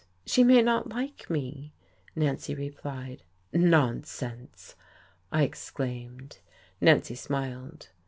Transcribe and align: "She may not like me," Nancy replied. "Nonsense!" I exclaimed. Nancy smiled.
"She 0.25 0.43
may 0.43 0.63
not 0.63 0.89
like 0.89 1.29
me," 1.29 1.75
Nancy 2.15 2.55
replied. 2.55 3.21
"Nonsense!" 3.53 4.73
I 5.31 5.43
exclaimed. 5.43 6.39
Nancy 6.81 7.13
smiled. 7.13 7.89